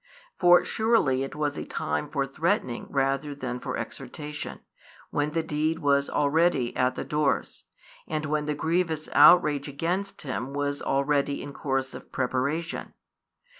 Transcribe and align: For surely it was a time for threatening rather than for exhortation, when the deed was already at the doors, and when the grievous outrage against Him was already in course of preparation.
For 0.39 0.63
surely 0.65 1.21
it 1.21 1.35
was 1.35 1.59
a 1.59 1.63
time 1.63 2.09
for 2.09 2.25
threatening 2.25 2.87
rather 2.89 3.35
than 3.35 3.59
for 3.59 3.77
exhortation, 3.77 4.61
when 5.11 5.29
the 5.33 5.43
deed 5.43 5.77
was 5.77 6.09
already 6.09 6.75
at 6.75 6.95
the 6.95 7.03
doors, 7.03 7.65
and 8.07 8.25
when 8.25 8.45
the 8.47 8.55
grievous 8.55 9.07
outrage 9.13 9.67
against 9.67 10.23
Him 10.23 10.53
was 10.55 10.81
already 10.81 11.43
in 11.43 11.53
course 11.53 11.93
of 11.93 12.11
preparation. 12.11 12.95